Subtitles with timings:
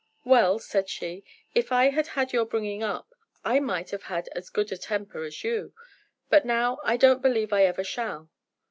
[0.25, 1.23] "Well," said she,
[1.53, 3.13] "if I had had your bringing up,
[3.45, 5.75] I might have had as good a temper as you,
[6.27, 8.31] but now I don't believe I ever shall."